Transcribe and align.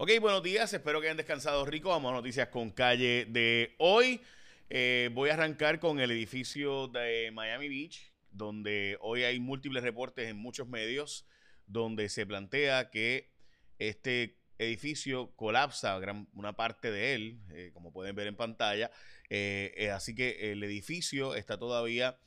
Ok, 0.00 0.12
buenos 0.20 0.44
días, 0.44 0.72
espero 0.72 1.00
que 1.00 1.08
hayan 1.08 1.16
descansado 1.16 1.66
rico. 1.66 1.88
Vamos 1.88 2.12
a 2.12 2.14
noticias 2.14 2.46
con 2.50 2.70
calle 2.70 3.26
de 3.28 3.74
hoy. 3.78 4.20
Eh, 4.70 5.10
voy 5.12 5.30
a 5.30 5.34
arrancar 5.34 5.80
con 5.80 5.98
el 5.98 6.12
edificio 6.12 6.86
de 6.86 7.32
Miami 7.32 7.68
Beach, 7.68 8.12
donde 8.30 8.96
hoy 9.00 9.24
hay 9.24 9.40
múltiples 9.40 9.82
reportes 9.82 10.28
en 10.28 10.36
muchos 10.36 10.68
medios, 10.68 11.26
donde 11.66 12.08
se 12.10 12.24
plantea 12.26 12.90
que 12.90 13.32
este 13.80 14.38
edificio 14.58 15.34
colapsa 15.34 15.98
gran, 15.98 16.28
una 16.32 16.52
parte 16.52 16.92
de 16.92 17.14
él, 17.14 17.40
eh, 17.50 17.72
como 17.74 17.92
pueden 17.92 18.14
ver 18.14 18.28
en 18.28 18.36
pantalla. 18.36 18.92
Eh, 19.30 19.90
así 19.92 20.14
que 20.14 20.52
el 20.52 20.62
edificio 20.62 21.34
está 21.34 21.58
todavía 21.58 22.20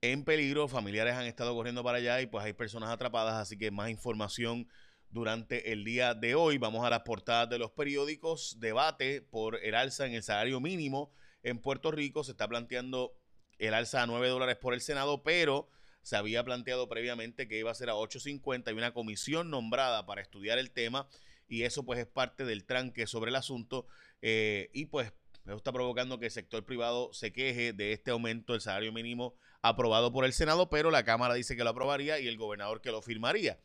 en 0.00 0.24
peligro, 0.24 0.66
familiares 0.66 1.14
han 1.14 1.26
estado 1.26 1.54
corriendo 1.54 1.84
para 1.84 1.98
allá 1.98 2.20
y 2.20 2.26
pues 2.26 2.44
hay 2.44 2.54
personas 2.54 2.90
atrapadas, 2.90 3.36
así 3.36 3.56
que 3.56 3.70
más 3.70 3.88
información 3.88 4.66
durante 5.10 5.72
el 5.72 5.84
día 5.84 6.14
de 6.14 6.34
hoy. 6.34 6.58
Vamos 6.58 6.84
a 6.84 6.90
las 6.90 7.02
portadas 7.02 7.48
de 7.50 7.58
los 7.58 7.70
periódicos. 7.70 8.58
Debate 8.60 9.22
por 9.22 9.56
el 9.62 9.74
alza 9.74 10.06
en 10.06 10.14
el 10.14 10.22
salario 10.22 10.60
mínimo 10.60 11.12
en 11.42 11.58
Puerto 11.58 11.90
Rico. 11.90 12.24
Se 12.24 12.32
está 12.32 12.48
planteando 12.48 13.16
el 13.58 13.74
alza 13.74 14.02
a 14.02 14.06
9 14.06 14.28
dólares 14.28 14.56
por 14.56 14.74
el 14.74 14.80
Senado, 14.80 15.22
pero 15.22 15.68
se 16.02 16.16
había 16.16 16.44
planteado 16.44 16.88
previamente 16.88 17.48
que 17.48 17.58
iba 17.58 17.70
a 17.70 17.74
ser 17.74 17.90
a 17.90 17.94
8.50. 17.94 18.68
Hay 18.68 18.74
una 18.74 18.92
comisión 18.92 19.50
nombrada 19.50 20.06
para 20.06 20.20
estudiar 20.20 20.58
el 20.58 20.70
tema 20.70 21.08
y 21.48 21.62
eso 21.62 21.84
pues 21.84 21.98
es 21.98 22.06
parte 22.06 22.44
del 22.44 22.64
tranque 22.64 23.06
sobre 23.06 23.30
el 23.30 23.36
asunto. 23.36 23.86
Eh, 24.22 24.70
y 24.72 24.86
pues 24.86 25.12
eso 25.46 25.56
está 25.56 25.72
provocando 25.72 26.18
que 26.18 26.26
el 26.26 26.32
sector 26.32 26.64
privado 26.64 27.12
se 27.12 27.32
queje 27.32 27.72
de 27.72 27.92
este 27.92 28.10
aumento 28.10 28.52
del 28.52 28.62
salario 28.62 28.92
mínimo 28.92 29.34
aprobado 29.60 30.12
por 30.12 30.24
el 30.24 30.32
Senado, 30.32 30.68
pero 30.68 30.90
la 30.90 31.04
Cámara 31.04 31.34
dice 31.34 31.56
que 31.56 31.64
lo 31.64 31.70
aprobaría 31.70 32.18
y 32.18 32.28
el 32.28 32.36
gobernador 32.36 32.80
que 32.80 32.90
lo 32.90 33.02
firmaría. 33.02 33.58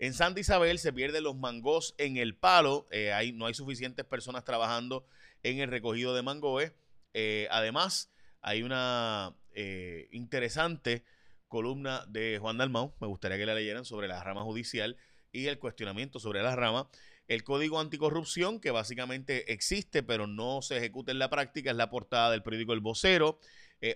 En 0.00 0.14
Santa 0.14 0.40
Isabel 0.40 0.78
se 0.78 0.94
pierden 0.94 1.24
los 1.24 1.36
mangos 1.36 1.94
en 1.98 2.16
el 2.16 2.34
palo. 2.34 2.88
Eh, 2.90 3.32
no 3.34 3.44
hay 3.44 3.52
suficientes 3.52 4.06
personas 4.06 4.44
trabajando 4.44 5.04
en 5.42 5.60
el 5.60 5.68
recogido 5.68 6.14
de 6.14 6.22
mangoes. 6.22 6.72
Eh, 7.12 7.46
además, 7.50 8.10
hay 8.40 8.62
una 8.62 9.36
eh, 9.52 10.08
interesante 10.10 11.04
columna 11.48 12.06
de 12.08 12.38
Juan 12.40 12.56
Dalmau, 12.56 12.94
me 12.98 13.08
gustaría 13.08 13.36
que 13.36 13.44
la 13.44 13.54
leyeran, 13.54 13.84
sobre 13.84 14.08
la 14.08 14.24
rama 14.24 14.42
judicial 14.42 14.96
y 15.32 15.48
el 15.48 15.58
cuestionamiento 15.58 16.18
sobre 16.18 16.42
la 16.42 16.56
rama. 16.56 16.88
El 17.28 17.44
código 17.44 17.78
anticorrupción, 17.78 18.58
que 18.58 18.70
básicamente 18.70 19.52
existe, 19.52 20.02
pero 20.02 20.26
no 20.26 20.62
se 20.62 20.78
ejecuta 20.78 21.12
en 21.12 21.18
la 21.18 21.28
práctica, 21.28 21.72
es 21.72 21.76
la 21.76 21.90
portada 21.90 22.30
del 22.30 22.42
periódico 22.42 22.72
El 22.72 22.80
Vocero. 22.80 23.38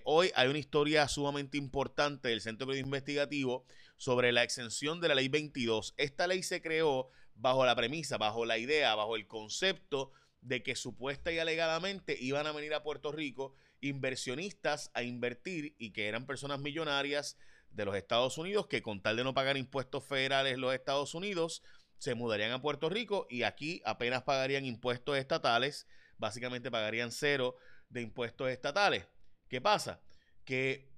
Hoy 0.03 0.31
hay 0.35 0.47
una 0.47 0.57
historia 0.57 1.07
sumamente 1.07 1.57
importante 1.57 2.29
del 2.29 2.41
Centro 2.41 2.67
Periodismo 2.67 2.95
Investigativo 2.95 3.65
sobre 3.97 4.31
la 4.31 4.43
exención 4.43 4.99
de 4.99 5.09
la 5.09 5.15
ley 5.15 5.27
22. 5.27 5.93
Esta 5.97 6.27
ley 6.27 6.43
se 6.43 6.61
creó 6.61 7.09
bajo 7.35 7.65
la 7.65 7.75
premisa, 7.75 8.17
bajo 8.17 8.45
la 8.45 8.57
idea, 8.57 8.95
bajo 8.95 9.15
el 9.15 9.27
concepto 9.27 10.11
de 10.41 10.63
que 10.63 10.75
supuesta 10.75 11.31
y 11.31 11.39
alegadamente 11.39 12.15
iban 12.19 12.47
a 12.47 12.51
venir 12.51 12.73
a 12.73 12.83
Puerto 12.83 13.11
Rico 13.11 13.53
inversionistas 13.81 14.91
a 14.93 15.03
invertir 15.03 15.75
y 15.77 15.91
que 15.91 16.07
eran 16.07 16.25
personas 16.25 16.59
millonarias 16.59 17.37
de 17.71 17.85
los 17.85 17.95
Estados 17.95 18.37
Unidos 18.37 18.67
que 18.67 18.81
con 18.81 19.01
tal 19.01 19.17
de 19.17 19.23
no 19.23 19.33
pagar 19.33 19.57
impuestos 19.57 20.03
federales 20.03 20.57
los 20.57 20.73
Estados 20.73 21.13
Unidos 21.13 21.61
se 21.97 22.15
mudarían 22.15 22.51
a 22.51 22.61
Puerto 22.61 22.89
Rico 22.89 23.27
y 23.29 23.43
aquí 23.43 23.81
apenas 23.85 24.23
pagarían 24.23 24.65
impuestos 24.65 25.17
estatales, 25.17 25.87
básicamente 26.17 26.71
pagarían 26.71 27.11
cero 27.11 27.55
de 27.89 28.01
impuestos 28.01 28.49
estatales. 28.49 29.05
¿Qué 29.47 29.61
pasa? 29.61 30.01
Que 30.43 30.91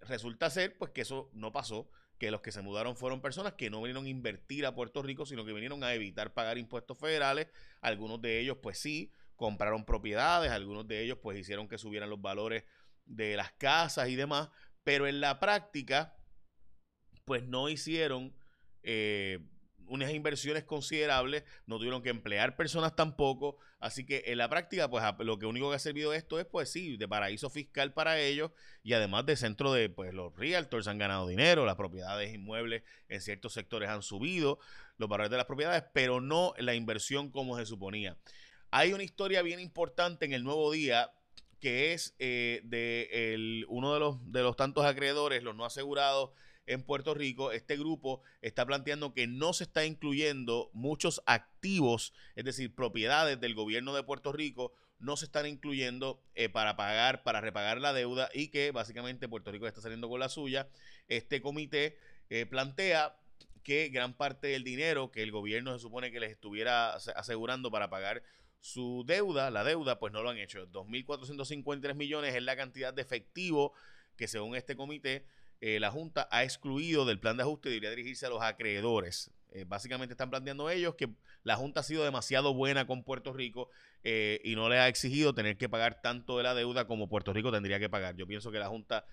resulta 0.00 0.50
ser 0.50 0.78
pues 0.78 0.92
que 0.92 1.02
eso 1.02 1.30
no 1.32 1.52
pasó 1.52 1.90
que 2.18 2.30
los 2.30 2.40
que 2.40 2.52
se 2.52 2.62
mudaron 2.62 2.96
fueron 2.96 3.20
personas 3.20 3.54
que 3.54 3.70
no 3.70 3.80
vinieron 3.80 4.06
a 4.06 4.08
invertir 4.08 4.66
a 4.66 4.74
Puerto 4.74 5.02
Rico, 5.02 5.24
sino 5.24 5.44
que 5.44 5.52
vinieron 5.52 5.84
a 5.84 5.94
evitar 5.94 6.34
pagar 6.34 6.58
impuestos 6.58 6.98
federales. 6.98 7.46
Algunos 7.80 8.20
de 8.20 8.40
ellos, 8.40 8.58
pues 8.60 8.78
sí, 8.78 9.12
compraron 9.36 9.84
propiedades, 9.84 10.50
algunos 10.50 10.86
de 10.88 11.02
ellos, 11.02 11.18
pues 11.22 11.38
hicieron 11.38 11.68
que 11.68 11.78
subieran 11.78 12.10
los 12.10 12.20
valores 12.20 12.64
de 13.04 13.36
las 13.36 13.52
casas 13.52 14.08
y 14.08 14.16
demás, 14.16 14.50
pero 14.82 15.06
en 15.06 15.20
la 15.20 15.38
práctica, 15.38 16.16
pues 17.24 17.44
no 17.44 17.68
hicieron 17.68 18.34
eh, 18.82 19.38
unas 19.88 20.12
inversiones 20.12 20.64
considerables, 20.64 21.44
no 21.66 21.78
tuvieron 21.78 22.02
que 22.02 22.10
emplear 22.10 22.56
personas 22.56 22.94
tampoco, 22.94 23.58
así 23.80 24.04
que 24.06 24.24
en 24.26 24.38
la 24.38 24.48
práctica, 24.48 24.88
pues 24.88 25.04
lo 25.20 25.38
que 25.38 25.46
único 25.46 25.70
que 25.70 25.76
ha 25.76 25.80
servido 25.80 26.12
esto 26.12 26.38
es, 26.38 26.46
pues 26.46 26.70
sí, 26.70 26.96
de 26.96 27.08
paraíso 27.08 27.50
fiscal 27.50 27.92
para 27.92 28.20
ellos 28.20 28.52
y 28.82 28.92
además 28.92 29.26
de 29.26 29.36
centro 29.36 29.72
de, 29.72 29.88
pues 29.88 30.14
los 30.14 30.34
realtors 30.36 30.88
han 30.88 30.98
ganado 30.98 31.26
dinero, 31.26 31.66
las 31.66 31.76
propiedades 31.76 32.34
inmuebles 32.34 32.82
en 33.08 33.20
ciertos 33.20 33.52
sectores 33.52 33.88
han 33.88 34.02
subido, 34.02 34.58
los 34.96 35.08
valores 35.08 35.30
de 35.30 35.36
las 35.36 35.46
propiedades, 35.46 35.84
pero 35.92 36.20
no 36.20 36.54
la 36.58 36.74
inversión 36.74 37.30
como 37.30 37.56
se 37.58 37.66
suponía. 37.66 38.16
Hay 38.70 38.92
una 38.92 39.02
historia 39.02 39.42
bien 39.42 39.60
importante 39.60 40.26
en 40.26 40.32
el 40.32 40.44
nuevo 40.44 40.70
día 40.70 41.10
que 41.60 41.92
es 41.92 42.14
eh, 42.18 42.60
de 42.64 43.08
el, 43.34 43.64
uno 43.68 43.94
de 43.94 44.00
los, 44.00 44.32
de 44.32 44.42
los 44.42 44.56
tantos 44.56 44.84
acreedores, 44.84 45.42
los 45.42 45.56
no 45.56 45.64
asegurados, 45.64 46.30
en 46.68 46.82
Puerto 46.82 47.14
Rico, 47.14 47.50
este 47.50 47.76
grupo 47.76 48.22
está 48.42 48.64
planteando 48.66 49.14
que 49.14 49.26
no 49.26 49.52
se 49.52 49.64
está 49.64 49.84
incluyendo 49.84 50.70
muchos 50.72 51.22
activos, 51.26 52.12
es 52.36 52.44
decir, 52.44 52.74
propiedades 52.74 53.40
del 53.40 53.54
gobierno 53.54 53.94
de 53.94 54.02
Puerto 54.02 54.32
Rico, 54.32 54.72
no 54.98 55.16
se 55.16 55.24
están 55.24 55.46
incluyendo 55.46 56.22
eh, 56.34 56.48
para 56.48 56.76
pagar, 56.76 57.22
para 57.22 57.40
repagar 57.40 57.80
la 57.80 57.92
deuda 57.92 58.28
y 58.34 58.48
que 58.48 58.70
básicamente 58.70 59.28
Puerto 59.28 59.50
Rico 59.50 59.66
está 59.66 59.80
saliendo 59.80 60.08
con 60.08 60.20
la 60.20 60.28
suya. 60.28 60.68
Este 61.06 61.40
comité 61.40 61.96
eh, 62.30 62.46
plantea 62.46 63.16
que 63.62 63.88
gran 63.88 64.14
parte 64.14 64.48
del 64.48 64.64
dinero 64.64 65.10
que 65.10 65.22
el 65.22 65.30
gobierno 65.30 65.72
se 65.72 65.80
supone 65.80 66.10
que 66.10 66.20
les 66.20 66.32
estuviera 66.32 66.94
asegurando 66.94 67.70
para 67.70 67.90
pagar 67.90 68.22
su 68.60 69.04
deuda, 69.06 69.50
la 69.50 69.62
deuda, 69.62 69.98
pues 69.98 70.12
no 70.12 70.22
lo 70.22 70.30
han 70.30 70.38
hecho. 70.38 70.66
2.453 70.68 71.94
millones 71.94 72.34
es 72.34 72.42
la 72.42 72.56
cantidad 72.56 72.92
de 72.92 73.02
efectivo 73.02 73.72
que 74.16 74.26
según 74.26 74.56
este 74.56 74.76
comité 74.76 75.24
eh, 75.60 75.80
la 75.80 75.90
Junta 75.90 76.28
ha 76.30 76.44
excluido 76.44 77.04
del 77.04 77.18
plan 77.18 77.36
de 77.36 77.42
ajuste 77.42 77.68
y 77.68 77.72
debería 77.72 77.90
dirigirse 77.90 78.26
a 78.26 78.28
los 78.28 78.42
acreedores. 78.42 79.30
Eh, 79.50 79.64
básicamente 79.66 80.12
están 80.12 80.30
planteando 80.30 80.68
ellos 80.70 80.94
que 80.94 81.08
la 81.42 81.56
Junta 81.56 81.80
ha 81.80 81.82
sido 81.82 82.04
demasiado 82.04 82.54
buena 82.54 82.86
con 82.86 83.02
Puerto 83.02 83.32
Rico 83.32 83.70
eh, 84.04 84.40
y 84.44 84.54
no 84.54 84.68
le 84.68 84.78
ha 84.78 84.88
exigido 84.88 85.34
tener 85.34 85.56
que 85.56 85.68
pagar 85.68 86.00
tanto 86.02 86.36
de 86.36 86.42
la 86.42 86.54
deuda 86.54 86.86
como 86.86 87.08
Puerto 87.08 87.32
Rico 87.32 87.50
tendría 87.50 87.78
que 87.78 87.88
pagar. 87.88 88.14
Yo 88.16 88.26
pienso 88.26 88.50
que 88.52 88.58
la 88.58 88.68
Junta 88.68 89.04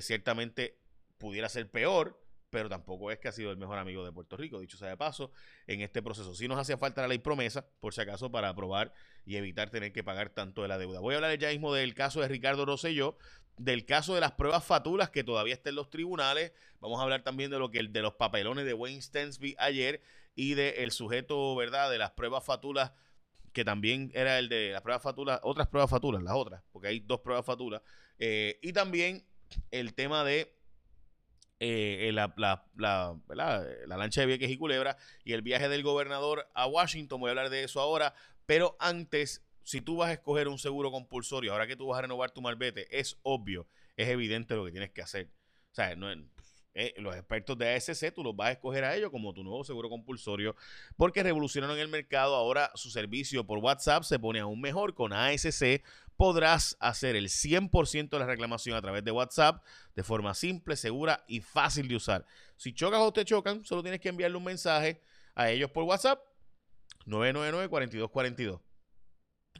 ciertamente 0.00 0.78
pudiera 1.18 1.50
ser 1.50 1.70
peor, 1.70 2.18
pero 2.50 2.68
tampoco 2.68 3.10
es 3.10 3.18
que 3.18 3.28
ha 3.28 3.32
sido 3.32 3.50
el 3.50 3.56
mejor 3.56 3.78
amigo 3.78 4.04
de 4.04 4.12
Puerto 4.12 4.36
Rico, 4.36 4.60
dicho 4.60 4.76
sea 4.76 4.88
de 4.88 4.96
paso, 4.96 5.30
en 5.66 5.80
este 5.80 6.02
proceso. 6.02 6.34
Sí 6.34 6.48
nos 6.48 6.58
hacía 6.58 6.78
falta 6.78 7.02
la 7.02 7.08
ley 7.08 7.18
promesa, 7.18 7.66
por 7.80 7.94
si 7.94 8.00
acaso, 8.00 8.30
para 8.30 8.48
aprobar 8.48 8.92
y 9.24 9.36
evitar 9.36 9.70
tener 9.70 9.92
que 9.92 10.04
pagar 10.04 10.30
tanto 10.30 10.62
de 10.62 10.68
la 10.68 10.78
deuda. 10.78 11.00
Voy 11.00 11.14
a 11.14 11.16
hablar 11.18 11.36
ya 11.38 11.48
mismo 11.48 11.74
del 11.74 11.94
caso 11.94 12.20
de 12.20 12.28
Ricardo 12.28 12.64
Rosselló, 12.64 13.16
del 13.56 13.84
caso 13.84 14.14
de 14.14 14.20
las 14.20 14.32
pruebas 14.32 14.64
fatulas 14.64 15.10
que 15.10 15.24
todavía 15.24 15.54
está 15.54 15.70
en 15.70 15.76
los 15.76 15.90
tribunales. 15.90 16.52
Vamos 16.80 17.00
a 17.00 17.02
hablar 17.02 17.22
también 17.22 17.50
de 17.50 17.58
lo 17.58 17.70
que 17.70 17.82
de 17.82 18.02
los 18.02 18.14
papelones 18.14 18.64
de 18.64 18.74
Wayne 18.74 19.02
Stensby 19.02 19.56
ayer 19.58 20.02
y 20.34 20.54
del 20.54 20.92
sujeto, 20.92 21.56
¿verdad?, 21.56 21.90
de 21.90 21.98
las 21.98 22.12
pruebas 22.12 22.44
fatulas 22.44 22.92
que 23.52 23.64
también 23.64 24.10
era 24.14 24.38
el 24.38 24.50
de 24.50 24.72
las 24.72 24.82
pruebas 24.82 25.02
fatulas, 25.02 25.40
otras 25.42 25.66
pruebas 25.68 25.88
fatulas, 25.88 26.22
las 26.22 26.34
otras, 26.34 26.62
porque 26.72 26.88
hay 26.88 27.00
dos 27.00 27.20
pruebas 27.20 27.46
fatulas, 27.46 27.80
eh, 28.18 28.58
y 28.60 28.74
también 28.74 29.24
el 29.70 29.94
tema 29.94 30.24
de 30.24 30.55
eh, 31.60 32.10
la, 32.12 32.34
la, 32.36 32.64
la, 32.76 33.18
la, 33.28 33.96
lancha 33.96 34.20
de 34.20 34.26
Vieques 34.26 34.50
y 34.50 34.58
Culebra 34.58 34.96
y 35.24 35.32
el 35.32 35.42
viaje 35.42 35.68
del 35.68 35.82
gobernador 35.82 36.48
a 36.54 36.66
Washington, 36.66 37.20
voy 37.20 37.28
a 37.28 37.30
hablar 37.30 37.50
de 37.50 37.64
eso 37.64 37.80
ahora, 37.80 38.14
pero 38.44 38.76
antes 38.78 39.42
si 39.62 39.80
tú 39.80 39.96
vas 39.96 40.10
a 40.10 40.12
escoger 40.12 40.46
un 40.48 40.58
seguro 40.58 40.92
compulsorio, 40.92 41.52
ahora 41.52 41.66
que 41.66 41.74
tú 41.74 41.88
vas 41.88 41.98
a 41.98 42.02
renovar 42.02 42.30
tu 42.30 42.40
malvete, 42.40 42.86
es 42.96 43.18
obvio, 43.22 43.66
es 43.96 44.08
evidente 44.08 44.54
lo 44.54 44.64
que 44.64 44.70
tienes 44.70 44.90
que 44.90 45.02
hacer. 45.02 45.28
O 45.72 45.74
sea, 45.74 45.92
eh, 46.78 46.94
los 46.98 47.16
expertos 47.16 47.56
de 47.58 47.74
ASC, 47.74 48.12
tú 48.12 48.22
los 48.22 48.36
vas 48.36 48.48
a 48.48 48.52
escoger 48.52 48.84
a 48.84 48.94
ellos 48.94 49.10
como 49.10 49.32
tu 49.32 49.42
nuevo 49.42 49.64
seguro 49.64 49.88
compulsorio, 49.88 50.54
porque 50.96 51.22
revolucionaron 51.22 51.78
el 51.78 51.88
mercado. 51.88 52.36
Ahora 52.36 52.70
su 52.74 52.90
servicio 52.90 53.44
por 53.44 53.58
WhatsApp 53.58 54.04
se 54.04 54.18
pone 54.18 54.40
aún 54.40 54.60
mejor. 54.60 54.94
Con 54.94 55.12
ASC 55.12 55.82
podrás 56.16 56.76
hacer 56.80 57.16
el 57.16 57.28
100% 57.28 58.10
de 58.10 58.18
la 58.18 58.26
reclamación 58.26 58.76
a 58.76 58.82
través 58.82 59.04
de 59.04 59.10
WhatsApp 59.10 59.64
de 59.94 60.02
forma 60.02 60.34
simple, 60.34 60.76
segura 60.76 61.24
y 61.28 61.40
fácil 61.40 61.88
de 61.88 61.96
usar. 61.96 62.26
Si 62.56 62.72
chocas 62.72 63.00
o 63.00 63.12
te 63.12 63.24
chocan, 63.24 63.64
solo 63.64 63.82
tienes 63.82 64.00
que 64.00 64.08
enviarle 64.08 64.36
un 64.36 64.44
mensaje 64.44 65.02
a 65.34 65.50
ellos 65.50 65.70
por 65.70 65.84
WhatsApp 65.84 66.20
999 67.04 67.68
4242 67.68 68.60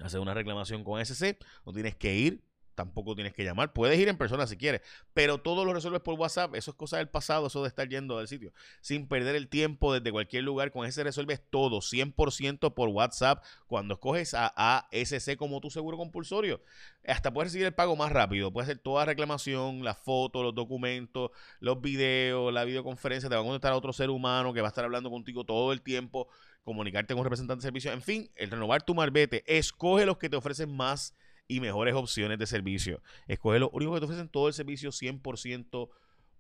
hacer 0.01 0.21
una 0.21 0.35
reclamación 0.35 0.85
con 0.85 1.05
SC, 1.05 1.39
no 1.65 1.73
tienes 1.73 1.97
que 1.97 2.15
ir 2.15 2.45
tampoco 2.77 3.17
tienes 3.17 3.35
que 3.35 3.43
llamar. 3.43 3.73
Puedes 3.73 3.99
ir 3.99 4.09
en 4.09 4.17
persona 4.17 4.47
si 4.47 4.57
quieres, 4.57 4.83
pero 5.13 5.39
todo 5.39 5.65
lo 5.65 5.75
resuelves 5.75 6.03
por 6.03 6.15
WhatsApp. 6.15 6.55
Eso 6.55 6.71
es 6.71 6.77
cosa 6.77 6.99
del 6.99 7.09
pasado, 7.09 7.49
eso 7.49 7.63
de 7.63 7.69
estar 7.69 7.89
yendo 7.89 8.19
del 8.19 8.29
sitio. 8.29 8.53
Sin 8.81 9.09
perder 9.09 9.35
el 9.35 9.49
tiempo 9.49 9.93
desde 9.93 10.13
cualquier 10.13 10.45
lugar, 10.45 10.71
con 10.71 10.87
ese 10.87 11.03
resuelves 11.03 11.43
todo, 11.51 11.81
100% 11.81 12.75
por 12.75 12.89
WhatsApp. 12.91 13.43
Cuando 13.67 13.95
escoges 13.95 14.35
a 14.35 14.47
ASC 14.47 15.37
como 15.37 15.61
tu 15.61 15.71
seguro 15.71 15.97
compulsorio, 15.97 16.61
hasta 17.05 17.33
puedes 17.33 17.49
recibir 17.51 17.67
el 17.67 17.75
pago 17.75 17.97
más 17.97 18.13
rápido. 18.13 18.53
Puedes 18.53 18.69
hacer 18.69 18.81
toda 18.81 19.05
reclamación, 19.05 19.83
las 19.83 19.99
fotos, 19.99 20.45
los 20.45 20.55
documentos, 20.55 21.31
los 21.59 21.81
videos, 21.81 22.53
la 22.53 22.65
videoconferencia. 22.65 23.29
Te 23.29 23.35
va 23.35 23.41
a 23.41 23.45
contestar 23.45 23.73
a 23.73 23.77
otro 23.77 23.93
ser 23.93 24.11
humano 24.11 24.53
que 24.53 24.61
va 24.61 24.69
a 24.69 24.71
estar 24.71 24.85
hablando 24.85 25.11
contigo 25.11 25.45
todo 25.45 25.73
el 25.73 25.83
tiempo 25.83 26.29
comunicarte 26.67 27.15
con 27.15 27.21
un 27.21 27.25
representante 27.27 27.61
de 27.61 27.69
servicio, 27.69 27.93
en 27.93 28.03
fin, 28.03 28.29
el 28.35 28.51
renovar 28.51 28.83
tu 28.83 28.93
marbete, 28.93 29.45
escoge 29.47 30.05
los 30.05 30.19
que 30.19 30.29
te 30.29 30.37
ofrecen 30.37 30.77
más 30.77 31.15
y 31.49 31.61
mejores 31.61 31.95
opciones 31.95 32.39
de 32.39 32.47
servicio. 32.47 33.03
Escoge 33.27 33.59
los 33.59 33.71
únicos 33.73 33.95
que 33.95 34.01
te 34.01 34.05
ofrecen 34.07 34.29
todo 34.29 34.49
el 34.49 34.55
servicio 34.55 34.91
100% 34.91 35.91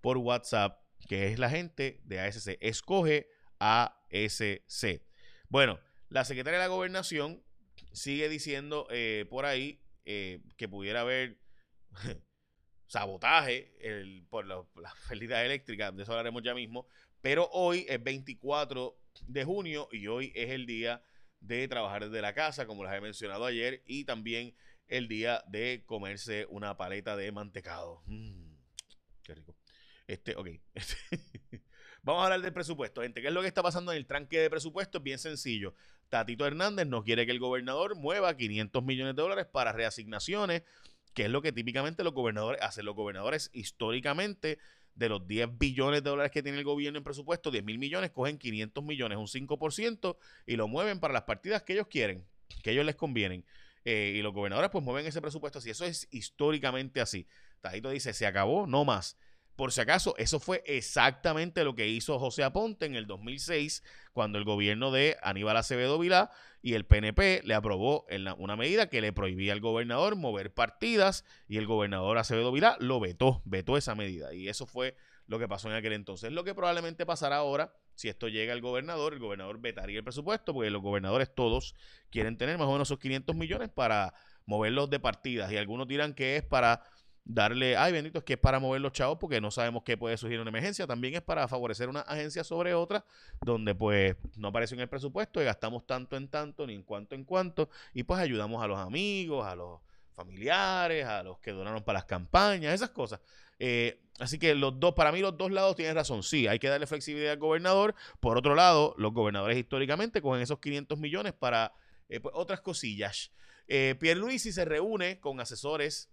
por 0.01 0.19
WhatsApp, 0.19 0.81
que 1.09 1.29
es 1.29 1.39
la 1.39 1.51
gente 1.51 2.01
de 2.05 2.21
ASC. 2.21 2.57
Escoge 2.61 3.29
ASC. 3.59 5.03
Bueno, 5.49 5.79
la 6.09 6.25
secretaria 6.25 6.59
de 6.59 6.65
la 6.65 6.75
gobernación 6.75 7.43
sigue 7.93 8.29
diciendo 8.29 8.87
eh, 8.91 9.27
por 9.29 9.47
ahí 9.47 9.81
eh, 10.05 10.41
que 10.57 10.69
pudiera 10.69 11.01
haber 11.01 11.39
sabotaje 12.87 13.75
por 14.29 14.47
las 14.47 14.65
la 14.77 14.93
pérdidas 15.09 15.45
eléctricas, 15.45 15.95
de 15.97 16.03
eso 16.03 16.13
hablaremos 16.13 16.43
ya 16.43 16.55
mismo, 16.55 16.87
pero 17.21 17.49
hoy 17.53 17.87
es 17.89 18.03
24 18.03 18.97
de 19.27 19.45
junio 19.45 19.89
y 19.91 20.07
hoy 20.07 20.33
es 20.35 20.51
el 20.51 20.67
día 20.67 21.03
de 21.41 21.67
trabajar 21.69 22.05
desde 22.09 22.23
la 22.23 22.35
casa, 22.35 22.67
como 22.67 22.85
les 22.85 22.93
he 22.93 23.01
mencionado 23.01 23.45
ayer, 23.45 23.83
y 23.87 24.05
también 24.05 24.55
el 24.89 25.09
día 25.09 25.43
de 25.49 25.83
comerse 25.87 26.47
una 26.49 26.77
paleta 26.77 27.17
de 27.17 27.33
mantecado. 27.33 28.03
Mm, 28.07 28.55
qué 29.23 29.35
rico. 29.35 29.57
Este, 30.07 30.37
ok. 30.37 30.49
Vamos 32.03 32.23
a 32.23 32.25
hablar 32.27 32.41
del 32.43 32.53
presupuesto, 32.53 33.03
gente. 33.03 33.21
¿Qué 33.21 33.29
es 33.29 33.35
lo 33.35 33.43
que 33.43 33.49
está 33.49 33.63
pasando 33.63 33.91
en 33.91 33.99
el 33.99 34.07
tranque 34.07 34.39
de 34.39 34.49
presupuesto? 34.49 34.99
Es 34.99 35.05
bien 35.05 35.19
sencillo. 35.19 35.75
Tatito 36.09 36.47
Hernández 36.47 36.87
nos 36.87 37.03
quiere 37.03 37.27
que 37.27 37.33
el 37.33 37.41
gobernador 37.41 37.97
mueva 37.97 38.37
500 38.37 38.85
millones 38.85 39.17
de 39.17 39.23
dólares 39.23 39.47
para 39.47 39.73
reasignaciones, 39.73 40.63
que 41.15 41.25
es 41.25 41.31
lo 41.31 41.43
que 41.43 41.51
típicamente 41.51 42.05
los 42.05 42.15
gobernadores 42.15 42.63
hacen. 42.63 42.85
Los 42.85 42.95
gobernadores 42.95 43.51
históricamente 43.53 44.59
de 44.95 45.09
los 45.09 45.27
10 45.27 45.59
billones 45.59 46.05
de 46.05 46.11
dólares 46.11 46.31
que 46.31 46.43
tiene 46.43 46.59
el 46.59 46.65
gobierno 46.65 46.99
en 46.99 47.05
presupuesto, 47.05 47.51
10 47.51 47.65
mil 47.65 47.79
millones, 47.79 48.11
cogen 48.11 48.39
500 48.39 48.85
millones, 48.85 49.19
un 49.19 49.27
5%, 49.27 50.17
y 50.47 50.57
lo 50.57 50.69
mueven 50.69 51.01
para 51.01 51.13
las 51.13 51.25
partidas 51.25 51.63
que 51.63 51.75
ellos 51.75 51.89
quieren, 51.89 52.25
que 52.63 52.71
ellos 52.71 52.85
les 52.85 52.95
convienen. 52.95 53.45
Eh, 53.89 54.15
y 54.17 54.21
los 54.23 54.35
gobernadores 54.35 54.69
pues 54.71 54.83
mueven 54.83 55.07
ese 55.07 55.23
presupuesto 55.23 55.61
así. 55.61 55.71
Eso 55.71 55.85
es 55.85 56.09
históricamente 56.11 57.01
así. 57.01 57.29
Tajito 57.61 57.89
dice, 57.89 58.13
se 58.13 58.27
acabó, 58.27 58.67
no 58.67 58.85
más. 58.85 59.17
Por 59.57 59.73
si 59.73 59.81
acaso, 59.81 60.15
eso 60.19 60.39
fue 60.39 60.63
exactamente 60.67 61.65
lo 61.65 61.75
que 61.75 61.89
hizo 61.89 62.19
José 62.19 62.45
Aponte 62.45 62.85
en 62.85 62.95
el 62.95 63.07
2006, 63.07 63.83
cuando 64.13 64.39
el 64.39 64.45
gobierno 64.45 64.91
de 64.91 65.17
Aníbal 65.23 65.57
Acevedo 65.57 65.99
Vilá 65.99 66.31
y 66.61 66.75
el 66.75 66.85
PNP 66.85 67.43
le 67.45 67.55
aprobó 67.55 68.07
una 68.39 68.57
medida 68.57 68.89
que 68.89 69.01
le 69.01 69.13
prohibía 69.13 69.53
al 69.53 69.61
gobernador 69.61 70.17
mover 70.17 70.53
partidas 70.53 71.25
y 71.49 71.57
el 71.57 71.67
gobernador 71.67 72.19
Acevedo 72.19 72.53
Vilá 72.53 72.77
lo 72.81 73.01
vetó, 73.01 73.41
vetó 73.45 73.77
esa 73.77 73.95
medida. 73.95 74.35
Y 74.35 74.49
eso 74.49 74.67
fue 74.67 74.97
lo 75.27 75.39
que 75.39 75.49
pasó 75.49 75.69
en 75.69 75.75
aquel 75.75 75.93
entonces. 75.93 76.33
Lo 76.33 76.45
que 76.45 76.55
probablemente 76.55 77.07
pasará 77.07 77.37
ahora, 77.37 77.75
si 77.95 78.09
esto 78.09 78.29
llega 78.29 78.53
al 78.53 78.61
gobernador, 78.61 79.15
el 79.15 79.21
gobernador 79.21 79.59
vetaría 79.61 79.99
el 79.99 80.05
presupuesto, 80.05 80.53
porque 80.53 80.71
los 80.71 80.83
gobernadores 80.83 81.35
todos 81.35 81.75
quieren 82.11 82.37
tener 82.37 82.59
más 82.59 82.69
o 82.69 82.73
menos 82.73 82.89
esos 82.89 82.99
500 82.99 83.35
millones 83.37 83.71
para 83.71 84.13
moverlos 84.45 84.91
de 84.91 85.01
partidas. 85.01 85.51
Y 85.51 85.57
algunos 85.57 85.89
dirán 85.89 86.15
que 86.15 86.37
es 86.37 86.43
para 86.43 86.83
darle, 87.27 87.77
ay 87.77 87.93
bendito, 87.93 88.19
es 88.19 88.25
que 88.25 88.35
es 88.35 88.39
para 88.39 88.61
mover 88.61 88.81
los 88.81 88.93
chavos 88.93 89.19
porque 89.19 89.41
no 89.41 89.51
sabemos 89.51 89.83
qué 89.83 89.99
puede 89.99 90.17
surgir 90.17 90.41
una 90.41 90.49
emergencia, 90.49 90.87
también 90.87 91.15
es 91.15 91.23
para 91.23 91.47
favorecer 91.49 91.89
una 91.89 92.01
agencia 92.01 92.45
sobre 92.45 92.73
otra, 92.73 93.05
donde 93.45 93.75
pues 93.75 94.17
no 94.37 94.49
aparece 94.49 94.75
en 94.75 94.81
el 94.81 94.89
presupuesto 94.89 95.43
y 95.43 95.45
gastamos 95.45 95.87
tanto 95.87 96.17
en 96.17 96.29
tanto, 96.29 96.67
ni 96.67 96.75
en 96.75 96.85
cuanto 96.85 97.15
en 97.17 97.25
cuanto, 97.25 97.69
y 97.93 98.05
pues 98.05 98.21
ayudamos 98.21 98.63
a 98.63 98.69
los 98.69 98.79
amigos, 98.79 99.45
a 99.45 99.57
los 99.57 99.81
familiares, 100.15 101.05
a 101.05 101.23
los 101.25 101.39
que 101.41 101.51
donaron 101.51 101.83
para 101.83 101.99
las 101.99 102.07
campañas, 102.07 102.73
esas 102.73 102.91
cosas. 102.91 103.21
Eh, 103.59 104.01
así 104.19 104.39
que 104.39 104.55
los 104.55 104.79
dos, 104.79 104.95
para 104.95 105.13
mí 105.13 105.21
los 105.21 105.37
dos 105.37 105.51
lados 105.51 105.77
tienen 105.77 105.95
razón. 105.95 106.23
Sí, 106.23 106.47
hay 106.47 106.59
que 106.59 106.69
darle 106.69 106.87
flexibilidad 106.87 107.33
al 107.33 107.39
gobernador. 107.39 107.95
Por 108.21 108.39
otro 108.39 108.55
lado, 108.55 108.95
los 108.99 109.13
gobernadores 109.13 109.59
históricamente 109.59 110.23
cogen 110.23 110.43
esos 110.43 110.59
500 110.59 110.99
millones 110.99 111.33
para 111.35 111.73
eh, 112.09 112.21
pues, 112.21 112.35
otras 112.37 112.61
cosillas. 112.61 113.33
Eh, 113.69 113.97
Pierluisi 113.99 114.53
se 114.53 114.65
reúne 114.65 115.19
con 115.19 115.41
asesores 115.41 116.09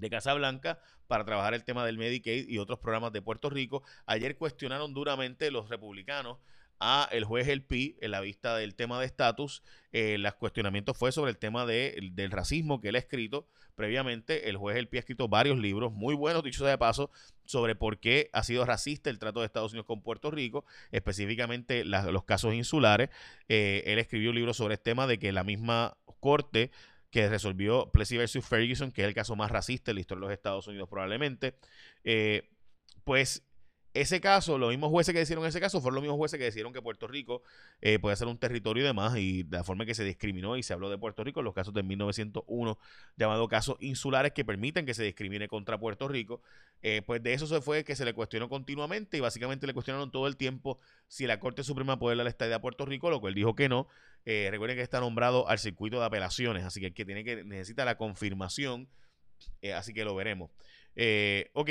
de 0.00 0.10
Casa 0.10 0.34
Blanca 0.34 0.80
para 1.06 1.24
trabajar 1.24 1.54
el 1.54 1.64
tema 1.64 1.84
del 1.84 1.98
Medicaid 1.98 2.48
y 2.48 2.58
otros 2.58 2.78
programas 2.78 3.12
de 3.12 3.22
Puerto 3.22 3.50
Rico. 3.50 3.82
Ayer 4.06 4.36
cuestionaron 4.36 4.94
duramente 4.94 5.50
los 5.50 5.68
republicanos 5.68 6.38
a 6.80 7.08
el 7.12 7.24
juez 7.24 7.46
El 7.46 7.62
Pi 7.62 7.96
en 8.00 8.10
la 8.10 8.20
vista 8.20 8.56
del 8.56 8.74
tema 8.74 8.98
de 8.98 9.06
estatus. 9.06 9.62
Eh, 9.92 10.16
los 10.18 10.34
cuestionamientos 10.34 10.96
fue 10.96 11.12
sobre 11.12 11.30
el 11.30 11.36
tema 11.36 11.66
de, 11.66 12.10
del 12.12 12.30
racismo 12.30 12.80
que 12.80 12.88
él 12.88 12.96
ha 12.96 13.00
escrito 13.00 13.46
previamente. 13.74 14.48
El 14.48 14.56
juez 14.56 14.76
El 14.76 14.88
Pi 14.88 14.96
ha 14.96 15.00
escrito 15.00 15.28
varios 15.28 15.58
libros 15.58 15.92
muy 15.92 16.14
buenos, 16.14 16.42
dicho 16.42 16.60
sea 16.60 16.70
de 16.70 16.78
paso, 16.78 17.10
sobre 17.44 17.74
por 17.74 17.98
qué 17.98 18.30
ha 18.32 18.42
sido 18.42 18.64
racista 18.64 19.10
el 19.10 19.18
trato 19.18 19.40
de 19.40 19.46
Estados 19.46 19.72
Unidos 19.72 19.86
con 19.86 20.02
Puerto 20.02 20.30
Rico, 20.30 20.64
específicamente 20.90 21.84
los 21.84 22.24
casos 22.24 22.54
insulares. 22.54 23.10
Eh, 23.48 23.82
él 23.86 23.98
escribió 23.98 24.30
un 24.30 24.36
libro 24.36 24.54
sobre 24.54 24.74
el 24.74 24.80
tema 24.80 25.06
de 25.06 25.18
que 25.18 25.32
la 25.32 25.44
misma 25.44 25.98
corte 26.20 26.70
que 27.10 27.28
resolvió 27.28 27.90
Plessy 27.92 28.16
versus 28.16 28.44
Ferguson, 28.44 28.92
que 28.92 29.02
es 29.02 29.08
el 29.08 29.14
caso 29.14 29.36
más 29.36 29.50
racista 29.50 29.90
en 29.90 29.96
la 29.96 30.00
historia 30.00 30.20
de 30.20 30.26
los 30.26 30.32
Estados 30.32 30.66
Unidos 30.68 30.88
probablemente, 30.88 31.56
eh, 32.04 32.48
pues 33.04 33.44
ese 33.92 34.20
caso, 34.20 34.56
los 34.56 34.70
mismos 34.70 34.90
jueces 34.90 35.12
que 35.12 35.18
decidieron 35.18 35.44
ese 35.46 35.60
caso 35.60 35.80
fueron 35.80 35.96
los 35.96 36.02
mismos 36.02 36.16
jueces 36.16 36.38
que 36.38 36.44
decidieron 36.44 36.72
que 36.72 36.80
Puerto 36.80 37.08
Rico 37.08 37.42
eh, 37.80 37.98
puede 37.98 38.14
ser 38.14 38.28
un 38.28 38.38
territorio 38.38 38.84
y 38.84 38.86
demás, 38.86 39.16
y 39.16 39.42
de 39.42 39.56
la 39.56 39.64
forma 39.64 39.84
que 39.84 39.94
se 39.94 40.04
discriminó 40.04 40.56
y 40.56 40.62
se 40.62 40.72
habló 40.72 40.90
de 40.90 40.98
Puerto 40.98 41.24
Rico, 41.24 41.42
los 41.42 41.54
casos 41.54 41.74
de 41.74 41.82
1901, 41.82 42.78
llamados 43.16 43.48
casos 43.48 43.76
insulares 43.80 44.32
que 44.32 44.44
permiten 44.44 44.86
que 44.86 44.94
se 44.94 45.02
discrimine 45.02 45.48
contra 45.48 45.78
Puerto 45.78 46.06
Rico, 46.06 46.40
eh, 46.82 47.02
pues 47.04 47.20
de 47.22 47.32
eso 47.32 47.46
se 47.48 47.60
fue 47.60 47.82
que 47.84 47.96
se 47.96 48.04
le 48.04 48.14
cuestionó 48.14 48.48
continuamente 48.48 49.16
y 49.16 49.20
básicamente 49.20 49.66
le 49.66 49.74
cuestionaron 49.74 50.12
todo 50.12 50.28
el 50.28 50.36
tiempo 50.36 50.78
si 51.08 51.26
la 51.26 51.40
Corte 51.40 51.64
Suprema 51.64 51.98
puede 51.98 52.16
dar 52.16 52.24
la 52.24 52.30
estadía 52.30 52.56
a 52.56 52.60
Puerto 52.60 52.86
Rico, 52.86 53.10
lo 53.10 53.20
cual 53.20 53.34
dijo 53.34 53.56
que 53.56 53.68
no. 53.68 53.88
Eh, 54.24 54.48
recuerden 54.50 54.76
que 54.76 54.82
está 54.82 55.00
nombrado 55.00 55.48
al 55.48 55.58
circuito 55.58 55.98
de 55.98 56.06
apelaciones, 56.06 56.64
así 56.64 56.80
que 56.80 56.86
el 56.86 56.94
que 56.94 57.04
tiene 57.04 57.24
que 57.24 57.44
necesita 57.44 57.84
la 57.84 57.96
confirmación, 57.96 58.88
así 59.74 59.94
que 59.94 60.04
lo 60.04 60.14
veremos. 60.14 60.50
ok. 61.54 61.70